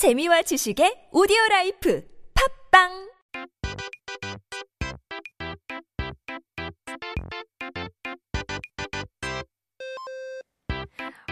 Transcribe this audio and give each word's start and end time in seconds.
재미와 0.00 0.40
지식의 0.40 1.10
오디오 1.12 1.36
라이프 1.50 2.02
팟빵 2.72 3.10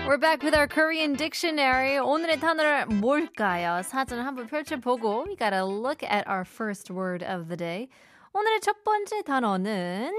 We're 0.05 0.21
back 0.21 0.43
with 0.45 0.55
our 0.55 0.69
Korean 0.69 1.17
dictionary. 1.17 1.97
오늘의 1.99 2.41
단어를 2.41 2.85
뭘까요? 3.01 3.81
사전을 3.83 4.27
한번 4.27 4.47
펼쳐보고 4.47 5.25
we 5.27 5.35
gotta 5.35 5.65
look 5.65 6.05
at 6.05 6.29
our 6.29 6.45
first 6.45 6.93
word 6.93 7.25
of 7.25 7.49
the 7.49 7.57
day. 7.57 7.89
오늘의 8.35 8.61
첫 8.61 8.85
번째 8.85 9.23
단어는 9.23 10.13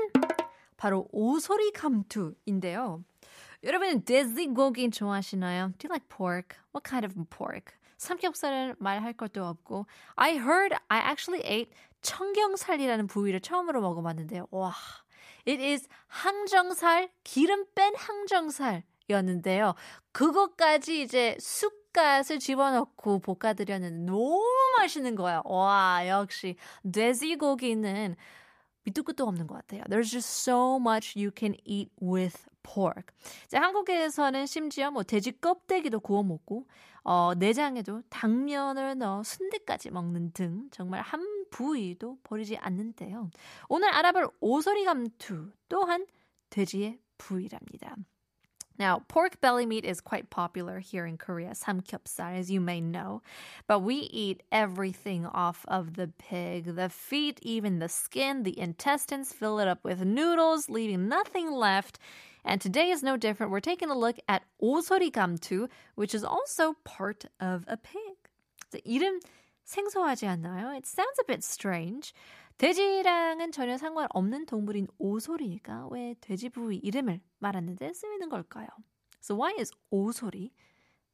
바로 0.75 1.07
오소리 1.11 1.71
감투인데요. 1.73 3.03
여러분 3.63 4.03
돼지고기 4.03 4.89
좋아하시나요? 4.89 5.73
Do 5.77 5.87
you 5.87 5.93
like 5.93 6.09
pork? 6.09 6.57
What 6.73 6.89
kind 6.89 7.05
of 7.05 7.13
pork? 7.29 7.77
삼겹살은 7.99 8.75
말할 8.79 9.13
것도 9.13 9.45
없고 9.45 9.85
I 10.15 10.31
heard 10.31 10.75
I 10.87 11.11
actually 11.11 11.45
ate 11.45 11.71
청경살이라는 12.01 13.07
부위를 13.07 13.41
처음으로 13.41 13.81
먹어봤는데요. 13.81 14.47
와, 14.49 14.73
it 15.47 15.61
is 15.61 15.87
항정살, 16.07 17.11
기름 17.23 17.65
뺀 17.75 17.93
항정살. 17.95 18.83
였는데요. 19.11 19.73
그것까지 20.11 21.01
이제 21.01 21.35
쑥 21.39 21.79
갓을 21.91 22.37
집어넣고 22.37 23.19
볶아드렸는데 23.19 24.05
너무 24.05 24.43
맛있는 24.77 25.15
거예요. 25.15 25.41
와, 25.45 26.03
역시 26.07 26.55
돼지고기는 26.93 28.15
밑도 28.89 29.03
끝도 29.03 29.27
없는 29.27 29.47
것 29.47 29.55
같아요. 29.55 29.83
There's 29.83 30.11
just 30.11 30.49
so 30.49 30.77
much 30.77 31.17
you 31.17 31.31
can 31.35 31.55
eat 31.65 31.91
with 32.01 32.35
pork. 32.63 33.13
이제 33.45 33.57
한국에서는 33.57 34.45
심지어 34.45 34.91
뭐 34.91 35.03
돼지 35.03 35.31
껍데기도 35.39 35.99
구워 35.99 36.23
먹고 36.23 36.67
어, 37.03 37.33
내장에도 37.35 38.01
당면을 38.09 38.97
넣어 38.97 39.23
순대까지 39.23 39.91
먹는 39.91 40.31
등 40.33 40.69
정말 40.71 41.01
한 41.01 41.45
부위도 41.49 42.19
버리지 42.23 42.57
않는데요. 42.57 43.29
오늘 43.67 43.89
알아볼 43.89 44.29
오소리 44.39 44.85
감투 44.85 45.51
또한 45.69 46.05
돼지의 46.49 46.99
부위랍니다. 47.17 47.95
Now, 48.78 49.02
pork 49.06 49.40
belly 49.40 49.66
meat 49.66 49.84
is 49.84 50.00
quite 50.00 50.30
popular 50.30 50.80
here 50.80 51.06
in 51.06 51.16
Korea, 51.16 51.50
samgyeopsal, 51.50 52.38
as 52.38 52.50
you 52.50 52.60
may 52.60 52.80
know. 52.80 53.22
But 53.68 53.80
we 53.80 53.94
eat 53.94 54.42
everything 54.50 55.26
off 55.26 55.64
of 55.68 55.94
the 55.94 56.08
pig 56.18 56.74
the 56.74 56.88
feet, 56.88 57.38
even 57.42 57.78
the 57.78 57.88
skin, 57.88 58.42
the 58.42 58.58
intestines, 58.58 59.32
fill 59.32 59.60
it 59.60 59.68
up 59.68 59.84
with 59.84 60.04
noodles, 60.04 60.68
leaving 60.68 61.08
nothing 61.08 61.52
left. 61.52 62.00
And 62.44 62.60
today 62.60 62.90
is 62.90 63.02
no 63.02 63.16
different. 63.16 63.52
We're 63.52 63.60
taking 63.60 63.90
a 63.90 63.98
look 63.98 64.16
at 64.28 64.42
osori 64.60 65.10
gamtu, 65.10 65.68
which 65.94 66.14
is 66.14 66.24
also 66.24 66.74
part 66.84 67.26
of 67.40 67.64
a 67.68 67.76
pig. 67.76 68.16
The 68.72 68.82
이름 68.82 69.20
생소하지 69.64 70.26
않나요? 70.26 70.76
It 70.76 70.86
sounds 70.86 71.18
a 71.20 71.24
bit 71.26 71.44
strange. 71.44 72.12
돼지랑은 72.59 73.53
전혀 73.53 73.77
상관없는 73.77 74.45
동물인 74.45 74.87
오소리가 74.97 75.87
왜 75.91 76.13
돼지 76.19 76.49
부위 76.49 76.75
이름을 76.75 77.21
말하는데 77.37 77.93
쓰이는 77.93 78.27
걸까요? 78.27 78.67
So 79.21 79.37
why 79.37 79.55
is 79.57 79.71
오소리, 79.91 80.51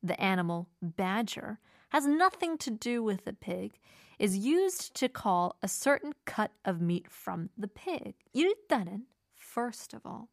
the 0.04 0.20
animal 0.20 0.66
badger, 0.82 1.60
has 1.94 2.08
nothing 2.08 2.58
to 2.58 2.74
do 2.74 3.04
with 3.04 3.26
the 3.26 3.38
pig, 3.40 3.80
is 4.20 4.36
used 4.36 4.96
to 4.96 5.08
call 5.08 5.54
a 5.62 5.70
certain 5.70 6.14
cut 6.26 6.50
of 6.66 6.82
meat 6.82 7.06
from 7.12 7.50
the 7.56 7.70
pig? 7.70 8.16
일단은, 8.34 9.06
first 9.36 9.96
of 9.96 10.02
all, 10.04 10.26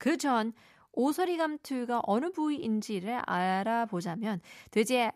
그 0.00 0.16
전 0.16 0.52
오소리 0.92 1.36
감투가 1.36 2.02
어느 2.02 2.32
부위인지를 2.32 3.22
알아보자면 3.24 4.40
돼지의 4.72 5.12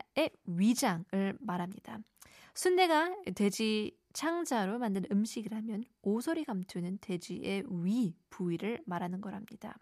위장을 0.46 1.36
말합니다. 1.40 1.98
순대가 2.54 3.14
돼지 3.34 3.96
창자로 4.12 4.78
만든 4.78 5.04
음식이라면 5.10 5.84
오소리 6.02 6.44
감투는 6.44 6.98
돼지의 7.00 7.64
위 7.68 8.14
부위를 8.30 8.80
말하는 8.86 9.20
거랍니다. 9.20 9.76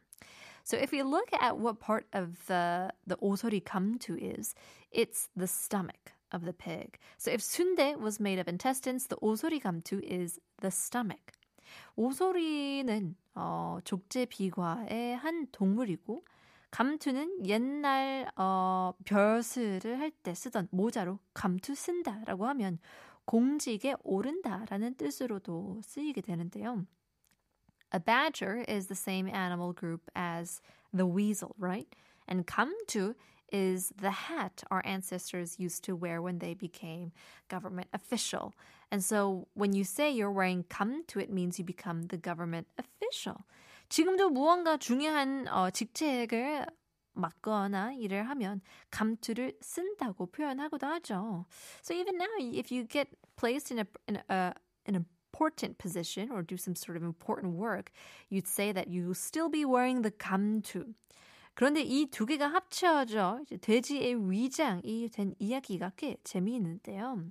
So 0.65 0.79
if 0.79 0.93
we 0.93 1.03
look 1.03 1.33
at 1.35 1.57
what 1.57 1.81
part 1.81 2.07
of 2.15 2.47
the 2.47 2.89
the 3.07 3.17
오소리 3.21 3.61
감투 3.61 4.17
is, 4.19 4.55
it's 4.91 5.29
the 5.37 5.47
stomach 5.47 6.15
of 6.33 6.45
the 6.45 6.55
pig. 6.55 6.99
So 7.19 7.31
if 7.31 7.43
순대 7.43 7.95
was 8.01 8.21
made 8.21 8.41
of 8.41 8.49
intestines, 8.49 9.07
the 9.07 9.19
오소리 9.21 9.61
감투 9.61 10.01
is 10.05 10.41
the 10.61 10.71
stomach. 10.71 11.33
오소리는 11.97 13.17
어, 13.35 13.79
족제 13.85 14.27
비과의 14.27 15.17
한 15.17 15.47
동물이고 15.53 16.25
감투는 16.72 17.48
옛날 17.48 18.30
어, 18.36 18.94
벼슬을 19.06 20.00
할 20.00 20.12
때 20.24 20.34
쓰던 20.34 20.68
모자로 20.72 21.20
감투 21.34 21.76
쓴다라고 21.76 22.46
하면 22.48 22.80
공직에 23.26 23.96
오른다라는 24.04 24.96
뜻으로도 24.96 25.82
쓰이게 25.84 26.22
되는데요. 26.22 26.86
A 27.94 28.00
badger 28.00 28.66
is 28.68 28.88
the 28.88 28.96
same 28.96 29.28
animal 29.28 29.74
group 29.74 30.12
as 30.16 30.62
the 30.94 31.06
weasel, 31.06 31.56
right? 31.58 31.88
And 32.28 32.46
kamtu 32.46 33.16
is 33.50 33.94
the 33.98 34.12
hat 34.12 34.64
our 34.70 34.82
ancestors 34.86 35.58
used 35.58 35.86
to 35.86 35.96
wear 35.96 36.22
when 36.22 36.40
they 36.40 36.54
became 36.54 37.14
government 37.48 37.88
official. 37.94 38.54
And 38.92 39.02
so 39.02 39.48
when 39.54 39.72
you 39.72 39.86
say 39.86 40.12
you're 40.12 40.32
wearing 40.32 40.66
kamtu, 40.66 41.22
it 41.22 41.32
means 41.32 41.58
you 41.58 41.64
become 41.64 42.08
the 42.08 42.18
government 42.18 42.68
official. 42.78 43.46
지금도 43.93 44.31
무언가 44.31 44.79
중요한 44.79 45.47
어, 45.49 45.69
직책을 45.69 46.65
맡거나 47.13 47.93
일을 47.93 48.27
하면 48.31 48.63
감투를 48.91 49.59
쓴다고 49.61 50.25
표현하고도 50.33 50.87
하죠. 50.87 51.45
So 51.85 51.95
even 51.95 52.17
now, 52.17 52.31
if 52.41 52.75
you 52.75 52.89
get 52.89 53.11
placed 53.37 53.71
in 53.71 53.81
a 53.81 53.85
in 54.09 54.17
a 54.31 54.55
an 54.89 54.95
important 54.95 55.77
position 55.77 56.33
or 56.33 56.43
do 56.43 56.57
some 56.57 56.75
sort 56.75 56.97
of 56.97 57.05
important 57.05 57.55
work, 57.55 57.93
you'd 58.31 58.49
say 58.49 58.73
that 58.73 58.89
you 58.89 59.13
still 59.13 59.51
be 59.51 59.67
wearing 59.67 60.01
the 60.01 60.17
감투. 60.17 60.95
그런데 61.53 61.83
이 61.83 62.07
두 62.07 62.25
개가 62.25 62.49
합쳐져 62.49 63.41
이제 63.43 63.59
돼지의 63.59 64.31
위장이 64.31 65.11
된 65.11 65.35
이야기가 65.39 65.93
꽤 65.99 66.17
재미있는데요. 66.25 67.31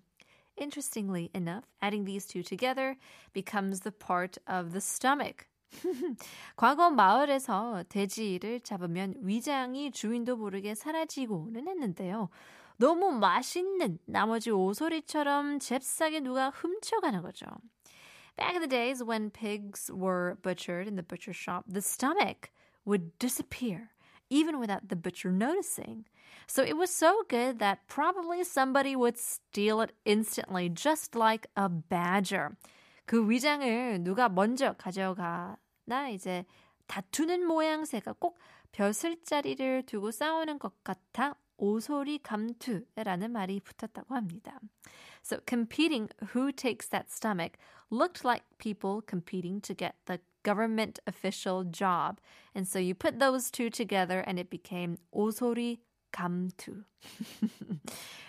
Interestingly 0.59 1.31
enough, 1.33 1.66
adding 1.81 2.05
these 2.05 2.28
two 2.28 2.43
together 2.43 2.97
becomes 3.33 3.79
the 3.79 3.89
part 3.91 4.38
of 4.45 4.73
the 4.73 4.79
stomach. 4.79 5.47
과거 6.56 6.90
마을에서 6.90 7.84
돼지를 7.90 8.59
잡으면 8.62 9.16
위장이 9.18 9.92
주인도 9.92 10.38
모르게 10.38 10.76
사라지고는 10.76 11.68
했는데요. 11.68 12.30
너무 12.78 13.12
맛있는 13.12 14.00
나머지 14.06 14.52
오소리처럼 14.52 15.59
잽싸게 15.59 16.22
누가 16.22 16.50
훔쳐가는 16.50 17.22
거죠. 17.22 17.46
Back 18.38 18.56
in 18.56 18.62
the 18.62 18.68
days 18.68 19.04
when 19.04 19.30
pigs 19.30 19.92
were 19.92 20.36
butchered 20.42 20.88
in 20.88 20.96
the 20.96 21.04
butcher 21.04 21.34
shop, 21.34 21.66
the 21.68 21.82
stomach 21.82 22.50
would 22.86 23.18
disappear 23.20 23.90
even 24.30 24.59
without 24.59 24.88
the 24.90 24.96
butcher 24.96 25.32
noticing. 25.32 26.06
So 26.48 26.64
it 26.64 26.76
was 26.76 26.90
so 26.90 27.24
good 27.28 27.59
that 27.59 27.88
probably 27.88 28.44
somebody 28.44 28.96
would 28.96 29.18
steal 29.18 29.82
it 29.82 29.92
instantly, 30.06 30.70
just 30.70 31.16
like 31.16 31.48
a 31.56 31.70
badger. 31.70 32.56
그 33.06 33.30
위장을 33.30 34.03
누가 34.03 34.30
먼저 34.30 34.74
가져가 34.74 35.58
나 35.86 36.09
이제 36.09 36.46
다투는 36.88 37.46
모양새가 37.46 38.14
꼭 38.14 38.38
벼슬자리를 38.72 39.84
두고 39.84 40.12
싸우는 40.12 40.59
것 40.59 40.84
같아 40.84 41.36
오소리 41.58 42.19
감투라는 42.19 43.31
말이 43.31 43.59
붙었다고 43.59 44.16
합니다. 44.16 44.59
So 45.24 45.40
competing 45.47 46.09
who 46.34 46.52
takes 46.52 46.90
that 46.90 47.12
stomach 47.12 47.58
looked 47.91 48.25
like 48.25 48.44
people 48.58 49.02
competing 49.08 49.62
to 49.62 49.75
get 49.75 49.94
the 50.06 50.20
government 50.44 51.00
official 51.06 51.64
job. 51.64 52.20
And 52.56 52.68
so 52.68 52.80
you 52.80 52.96
put 52.96 53.20
those 53.20 53.52
two 53.52 53.70
together 53.70 54.24
and 54.25 54.40
it 54.40 54.50
became 54.50 54.97
오소리 55.12 55.84
감투. 56.12 56.84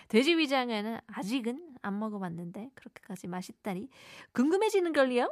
돼지 0.07 0.37
위장은 0.37 0.99
아직은 1.07 1.75
안 1.81 1.99
먹어봤는데 1.99 2.69
그렇게까지 2.75 3.27
맛있다니 3.27 3.89
궁금해지는 4.33 4.93
걸요. 4.93 5.29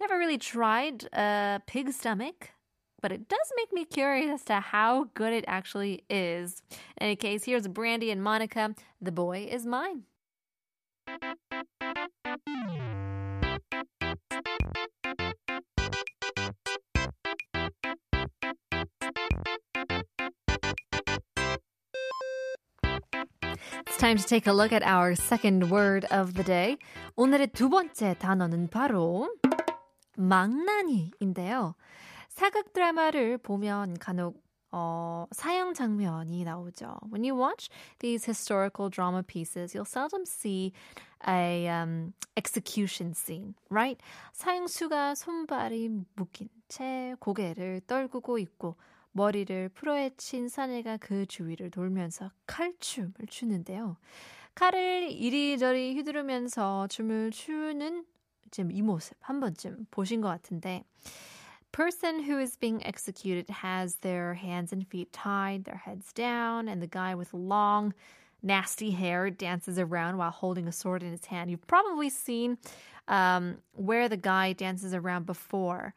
Never 0.00 0.16
really 0.16 0.38
tried 0.38 1.04
a 1.12 1.60
pig 1.66 1.92
stomach, 1.92 2.50
but 3.02 3.10
it 3.10 3.28
does 3.28 3.52
make 3.56 3.72
me 3.72 3.84
curious 3.84 4.30
as 4.30 4.44
to 4.44 4.60
how 4.60 5.10
good 5.14 5.32
it 5.32 5.44
actually 5.46 6.04
is. 6.08 6.62
In 7.00 7.06
any 7.06 7.16
case, 7.16 7.44
here's 7.44 7.66
Brandy 7.66 8.10
and 8.10 8.22
Monica. 8.22 8.74
The 9.00 9.12
boy 9.12 9.48
is 9.50 9.66
mine. 9.66 10.04
It's 23.86 23.96
time 23.96 24.16
to 24.16 24.24
take 24.24 24.46
a 24.46 24.52
look 24.52 24.72
at 24.72 24.82
our 24.84 25.16
second 25.16 25.70
word 25.70 26.04
of 26.10 26.34
the 26.34 26.44
day. 26.44 26.78
오늘의 27.16 27.48
두 27.48 27.68
번째 27.68 28.14
단어는 28.18 28.68
바로 28.68 29.28
망나니인데요. 30.17 31.75
사극 32.29 32.73
드라마를 32.73 33.37
보면 33.37 33.97
간혹 33.99 34.43
어, 34.75 35.27
사형 35.31 35.75
장면이 35.75 36.43
나오죠. 36.43 36.97
When 37.11 37.23
you 37.23 37.39
watch 37.39 37.69
these 37.99 38.25
historical 38.25 38.89
drama 38.89 39.21
pieces, 39.21 39.75
you'll 39.75 39.85
seldom 39.85 40.23
see 40.25 40.73
a 41.27 41.67
um, 41.67 42.13
execution 42.35 43.13
scene, 43.13 43.53
right? 43.69 44.01
사형수가 44.33 45.13
손발이 45.13 45.89
묶인 46.15 46.49
채 46.67 47.15
고개를 47.19 47.81
떨구고 47.85 48.39
있고 48.39 48.75
머리를 49.11 49.69
풀어헤친 49.69 50.49
사내가 50.49 50.97
그 50.97 51.27
주위를 51.27 51.69
돌면서 51.69 52.31
칼춤을 52.47 53.13
추는데요. 53.29 53.97
칼을 54.55 55.11
이리저리 55.11 55.93
휘두르면서 55.93 56.87
춤을 56.87 57.29
추는 57.29 58.05
지금 58.52 58.70
이 58.72 58.82
모습 58.82 59.16
한 59.20 59.40
번쯤 59.40 59.86
보신 59.90 60.20
것 60.20 60.28
같은데 60.28 60.84
person 61.72 62.20
who 62.20 62.38
is 62.38 62.56
being 62.56 62.82
executed 62.84 63.48
has 63.50 63.96
their 63.96 64.34
hands 64.34 64.72
and 64.72 64.86
feet 64.88 65.12
tied, 65.12 65.64
their 65.64 65.76
heads 65.76 66.12
down, 66.12 66.68
and 66.68 66.82
the 66.82 66.86
guy 66.86 67.14
with 67.14 67.32
long, 67.34 67.92
nasty 68.42 68.90
hair 68.90 69.30
dances 69.30 69.78
around 69.78 70.16
while 70.16 70.30
holding 70.30 70.66
a 70.66 70.72
sword 70.72 71.02
in 71.02 71.10
his 71.10 71.26
hand. 71.26 71.50
You've 71.50 71.66
probably 71.66 72.08
seen 72.08 72.58
um, 73.06 73.58
where 73.74 74.08
the 74.08 74.16
guy 74.16 74.52
dances 74.52 74.94
around 74.94 75.26
before. 75.26 75.94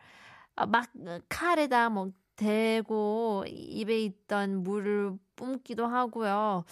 어, 0.58 0.66
막 0.68 0.90
칼에다 1.30 1.90
뭐 1.90 2.12
대고 2.36 3.46
입에 3.48 4.04
있던 4.06 4.64
물을 4.64 5.18
뿜기도 5.36 5.88
하고요. 5.88 6.66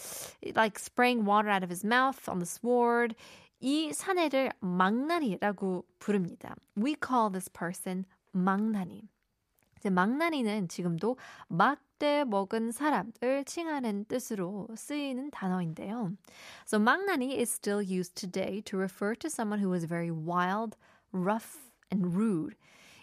Like 0.56 0.80
spraying 0.80 1.26
water 1.26 1.50
out 1.50 1.64
of 1.64 1.70
his 1.70 1.84
mouth 1.84 2.28
on 2.28 2.40
the 2.40 2.46
sword. 2.46 3.16
이 3.67 3.95
사내를 3.95 4.51
망나니라고 4.61 5.87
부릅니다. 5.99 6.55
We 6.77 6.97
call 7.03 7.33
this 7.33 7.51
person 7.51 8.05
망나니. 8.31 9.09
이제 9.79 9.89
망나니는 9.89 10.69
지금도 10.69 11.17
막대 11.49 12.25
먹은 12.25 12.73
사람을 12.73 13.47
칭하는 13.47 14.05
뜻으로 14.05 14.69
쓰이는 14.77 15.31
단어인데요. 15.31 16.13
So 16.67 16.79
망나니 16.79 17.41
is 17.41 17.55
still 17.55 17.81
used 17.81 18.15
today 18.15 18.61
to 18.61 18.79
refer 18.79 19.17
to 19.17 19.29
someone 19.29 19.65
who 19.65 19.75
is 19.75 19.87
very 19.87 20.11
wild, 20.11 20.77
rough, 21.11 21.57
and 21.91 22.15
rude. 22.15 22.55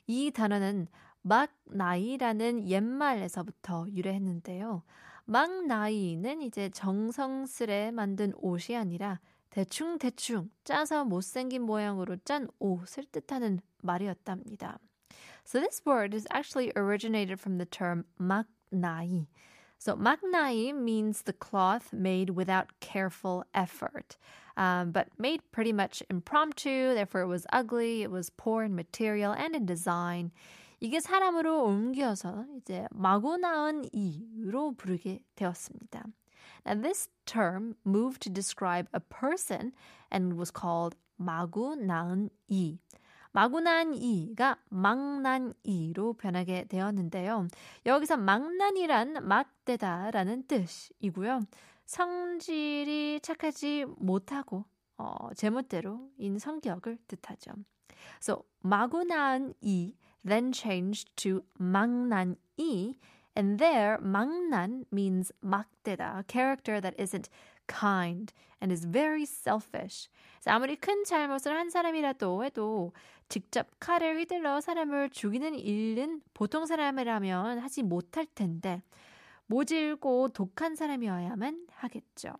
이 0.05 0.29
단어는 0.29 0.87
막나이라는 1.23 2.69
옛말에서부터 2.69 3.87
유래했는데요. 3.89 4.83
막나이는 5.25 6.43
이제 6.43 6.69
정성스레 6.69 7.89
만든 7.89 8.31
옷이 8.37 8.77
아니라 8.77 9.19
대충대충 9.51 10.49
짜서 10.63 11.05
못생긴 11.05 11.61
모양으로 11.63 12.17
짠 12.25 12.47
옷을 12.59 13.05
뜻하는 13.11 13.59
말이었답니다. 13.83 14.79
So 15.45 15.59
this 15.59 15.81
word 15.85 16.15
is 16.15 16.25
actually 16.31 16.71
originated 16.75 17.39
from 17.39 17.57
the 17.57 17.65
term 17.65 18.05
막나이. 18.17 19.27
So 19.77 19.95
막나이 19.95 20.73
means 20.73 21.23
the 21.23 21.33
cloth 21.33 21.91
made 21.91 22.31
without 22.35 22.67
careful 22.79 23.43
effort, 23.53 24.15
um, 24.55 24.91
but 24.91 25.07
made 25.17 25.41
pretty 25.51 25.73
much 25.73 26.03
impromptu. 26.09 26.93
Therefore, 26.93 27.21
it 27.21 27.27
was 27.27 27.45
ugly. 27.51 28.03
It 28.03 28.11
was 28.11 28.29
poor 28.29 28.63
in 28.63 28.75
material 28.75 29.33
and 29.33 29.55
in 29.55 29.65
design. 29.65 30.31
이게 30.79 30.99
사람으로 30.99 31.65
옮겨서 31.65 32.45
이제 32.57 32.87
마구 32.91 33.37
나은 33.37 33.85
이로 33.91 34.73
부르게 34.75 35.23
되었습니다. 35.35 36.05
Now, 36.65 36.75
this 36.75 37.09
term 37.25 37.75
moved 37.83 38.21
to 38.23 38.29
describe 38.29 38.87
a 38.93 38.99
person 38.99 39.73
and 40.11 40.37
was 40.37 40.51
called 40.51 40.95
마구 41.17 41.75
나은 41.75 42.29
이. 42.47 42.79
마구난 43.33 43.93
이가 43.93 44.57
망난 44.69 45.53
이로 45.63 46.13
변하게 46.13 46.65
되었는데요. 46.65 47.47
여기서 47.85 48.17
망난이란 48.17 49.25
막대다라는 49.25 50.47
뜻이고요. 50.47 51.41
성질이 51.85 53.21
착하지 53.21 53.85
못하고 53.97 54.65
어, 54.97 55.33
제멋대로인 55.35 56.39
성격을 56.39 56.97
뜻하죠. 57.07 57.51
So 58.21 58.43
마구난 58.59 59.53
이 59.61 59.95
then 60.27 60.51
changed 60.53 61.15
to 61.15 61.41
망난 61.57 62.35
이 62.57 62.97
and 63.35 63.57
there 63.57 63.97
망난 63.99 64.85
means 64.91 65.31
막대다, 65.41 66.19
a 66.19 66.23
character 66.27 66.81
that 66.81 66.95
isn't 66.99 67.29
kind 67.67 68.33
and 68.61 68.71
is 68.71 68.85
very 68.85 69.23
selfish. 69.23 70.09
아무리 70.45 70.75
큰 70.75 71.03
잘못을 71.03 71.55
한 71.55 71.69
사람이라도 71.69 72.43
해도 72.43 72.93
직접 73.29 73.67
칼을 73.79 74.17
휘둘러 74.17 74.61
사람을 74.61 75.09
죽이는 75.11 75.55
일은 75.55 76.21
보통 76.33 76.65
사람이라면 76.65 77.59
하지 77.59 77.83
못할 77.83 78.25
텐데 78.25 78.81
모질고 79.45 80.29
독한 80.29 80.75
사람이어야만 80.75 81.67
하겠죠. 81.71 82.33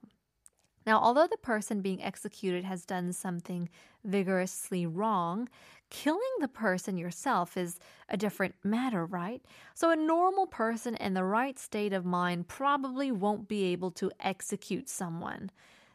Now, 0.87 1.01
although 1.01 1.27
the 1.27 1.37
person 1.37 1.81
being 1.81 2.03
executed 2.03 2.65
has 2.65 2.85
done 2.85 3.13
something 3.13 3.69
vigorously 4.05 4.87
wrong, 4.87 5.49
killing 5.91 6.21
the 6.39 6.49
person 6.49 6.97
yourself 6.97 7.57
is 7.57 7.81
a 8.09 8.17
different 8.17 8.55
matter, 8.63 9.05
right? 9.05 9.43
So, 9.75 9.91
a 9.91 9.97
normal 9.97 10.47
person 10.47 10.95
in 10.95 11.15
the 11.15 11.25
right 11.25 11.59
state 11.59 11.93
of 11.93 12.05
mind 12.05 12.47
probably 12.47 13.11
won't 13.11 13.49
be 13.49 13.65
able 13.65 13.91
to 13.93 14.13
execute 14.21 14.89
someone. 14.89 15.51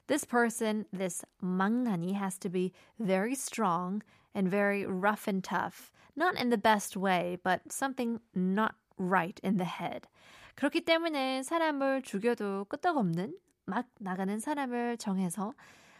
This 0.07 0.25
person, 0.25 0.85
this 0.91 1.23
망나니, 1.41 2.15
has 2.15 2.38
to 2.39 2.49
be 2.49 2.73
very 2.99 3.33
strong 3.33 4.03
and 4.35 4.51
very 4.51 4.85
rough 4.85 5.25
and 5.25 5.41
tough. 5.41 5.93
Not 6.17 6.35
in 6.35 6.49
the 6.49 6.57
best 6.57 6.97
way, 6.97 7.38
but 7.43 7.71
something 7.71 8.19
not 8.35 8.75
right 8.97 9.39
in 9.41 9.55
the 9.55 9.63
head. 9.63 10.07
그렇기 10.55 10.81
때문에 10.81 11.43
사람을 11.43 12.01
죽여도 12.01 12.65
끄떡없는 12.65 13.33
막 13.66 13.86
나가는 13.98 14.38
사람을 14.38 14.96
정해서 14.96 15.52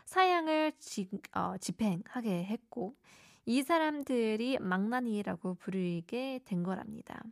사형을 0.07 0.73
지, 0.79 1.09
어, 1.35 1.57
집행하게 1.59 2.45
했고 2.45 2.95
이 3.45 3.63
사람들이 3.63 4.59
망나니라고 4.61 5.55
부르게 5.55 6.41
된 6.45 6.63
거랍니다. 6.63 7.23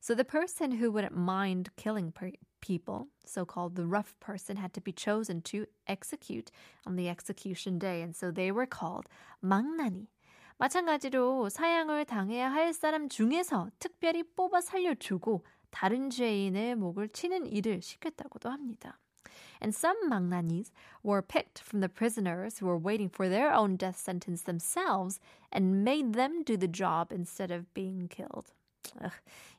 So 0.00 0.14
the 0.14 0.24
person 0.24 0.72
who 0.72 0.90
wouldn't 0.90 1.16
mind 1.16 1.70
killing 1.76 2.12
people, 2.60 3.06
so-called 3.24 3.74
the 3.74 3.86
rough 3.86 4.14
person, 4.20 4.56
had 4.56 4.72
to 4.74 4.80
be 4.80 4.92
chosen 4.92 5.42
to 5.42 5.66
execute 5.86 6.52
on 6.86 6.96
the 6.96 7.08
execution 7.08 7.78
day, 7.78 8.02
and 8.02 8.14
so 8.14 8.30
they 8.30 8.52
were 8.52 8.66
called 8.66 9.08
망나니. 9.40 10.06
마찬가지로 10.58 11.48
사형을 11.50 12.04
당해야 12.04 12.50
할 12.50 12.72
사람 12.72 13.08
중에서 13.08 13.70
특별히 13.78 14.22
뽑아 14.22 14.60
살려주고 14.60 15.44
다른 15.70 16.10
죄인의 16.10 16.76
목을 16.76 17.08
치는 17.10 17.46
일을 17.46 17.82
시켰다고도 17.82 18.50
합니다. 18.50 18.98
And 19.61 19.73
some 19.73 19.95
망나nis 20.09 20.71
were 21.03 21.21
picked 21.21 21.59
from 21.59 21.79
the 21.79 21.87
prisoners 21.87 22.57
who 22.57 22.65
were 22.65 22.77
waiting 22.77 23.09
for 23.09 23.29
their 23.29 23.53
own 23.53 23.77
death 23.77 23.97
sentence 23.97 24.41
themselves 24.41 25.19
and 25.51 25.85
made 25.85 26.13
them 26.13 26.43
do 26.43 26.57
the 26.57 26.67
job 26.67 27.11
instead 27.11 27.49
of 27.49 27.73
being 27.73 28.09
killed. 28.09 28.51
ugh, 29.01 29.13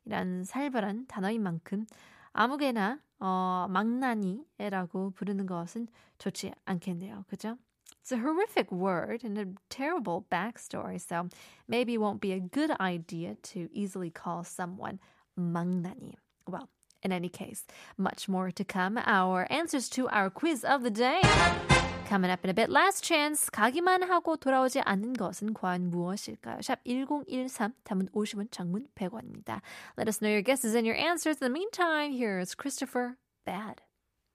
이런 0.06 0.44
살벌한 0.44 1.06
단어인 1.06 1.42
만큼 1.42 1.86
아무개나 2.32 3.00
어, 3.20 3.66
망나니라고 3.70 5.12
부르는 5.14 5.46
것은 5.46 5.88
좋지 6.18 6.52
않겠네요. 6.66 7.24
그죠? 7.28 7.56
It's 8.02 8.12
a 8.12 8.18
horrific 8.18 8.70
word 8.70 9.24
and 9.24 9.38
a 9.38 9.46
terrible 9.70 10.26
backstory, 10.30 11.00
so 11.00 11.28
maybe 11.66 11.94
it 11.94 12.00
won't 12.00 12.20
be 12.20 12.32
a 12.32 12.40
good 12.40 12.70
idea 12.78 13.36
to 13.54 13.68
easily 13.72 14.10
call 14.10 14.44
someone 14.44 14.98
망나니. 15.38 16.14
Well, 16.46 16.68
in 17.02 17.12
any 17.12 17.28
case, 17.28 17.64
much 17.98 18.28
more 18.28 18.50
to 18.50 18.64
come. 18.64 18.98
Our 19.04 19.46
answers 19.50 19.88
to 19.90 20.08
our 20.08 20.30
quiz 20.30 20.64
of 20.64 20.82
the 20.82 20.90
day. 20.90 21.20
Coming 22.08 22.30
up 22.30 22.44
in 22.44 22.50
a 22.50 22.54
bit. 22.54 22.68
Last 22.68 23.02
chance. 23.02 23.48
가기만 23.50 24.02
하고 24.04 24.36
돌아오지 24.36 24.80
않는 24.80 25.14
것은 25.16 25.54
과연 25.54 25.90
무엇일까요? 25.90 26.60
샵 26.60 26.84
1013, 26.84 27.72
담은 27.84 28.08
50원, 28.10 28.48
장문 28.50 28.86
100원입니다. 28.94 29.60
Let 29.96 30.08
us 30.08 30.20
know 30.20 30.30
your 30.30 30.42
guesses 30.42 30.74
and 30.74 30.86
your 30.86 30.96
answers. 30.96 31.38
In 31.40 31.46
the 31.46 31.50
meantime, 31.50 32.12
here's 32.12 32.54
Christopher 32.54 33.16
Bad. 33.44 33.82